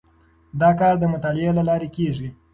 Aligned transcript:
دا 0.61 0.69
کار 0.79 0.93
د 0.99 1.03
مطالعې 1.13 1.51
له 1.57 1.63
لارې 1.69 1.87
کیږي. 1.95 2.29